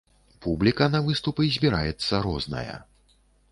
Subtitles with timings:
[0.45, 2.75] Публіка на выступы збіраецца розная.